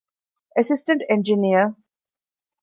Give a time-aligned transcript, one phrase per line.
[0.55, 1.65] އެސިސްޓެންޓް އެންޖިނިއަރ